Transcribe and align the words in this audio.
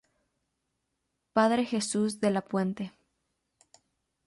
Padre 1.31 1.63
Jesús 1.63 2.19
de 2.21 2.31
la 2.31 2.41
Puente. 2.41 2.91